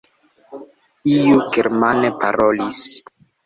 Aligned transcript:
Iu 1.15 1.37
germane 1.53 2.09
parolis. 2.25 2.83